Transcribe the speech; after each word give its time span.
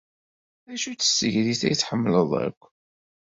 D 0.65 0.67
acu-tt 0.73 1.03
tsegrit 1.09 1.61
ay 1.67 1.75
tḥemmled 1.75 2.31
akk? 2.45 2.61